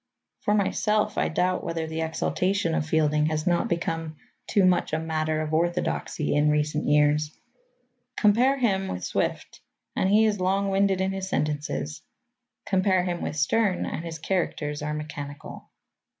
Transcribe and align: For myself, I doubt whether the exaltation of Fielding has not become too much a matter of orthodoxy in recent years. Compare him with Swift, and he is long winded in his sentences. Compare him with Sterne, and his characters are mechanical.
For 0.39 0.55
myself, 0.55 1.15
I 1.15 1.29
doubt 1.29 1.63
whether 1.63 1.85
the 1.85 2.01
exaltation 2.01 2.73
of 2.73 2.87
Fielding 2.87 3.27
has 3.27 3.45
not 3.45 3.67
become 3.67 4.15
too 4.47 4.65
much 4.65 4.93
a 4.93 4.99
matter 4.99 5.41
of 5.41 5.53
orthodoxy 5.53 6.33
in 6.33 6.49
recent 6.49 6.87
years. 6.87 7.37
Compare 8.15 8.57
him 8.57 8.87
with 8.87 9.03
Swift, 9.03 9.61
and 9.95 10.09
he 10.09 10.25
is 10.25 10.39
long 10.39 10.71
winded 10.71 11.01
in 11.01 11.11
his 11.11 11.29
sentences. 11.29 12.01
Compare 12.65 13.03
him 13.03 13.21
with 13.21 13.35
Sterne, 13.35 13.85
and 13.85 14.03
his 14.03 14.17
characters 14.17 14.81
are 14.81 14.95
mechanical. 14.95 15.69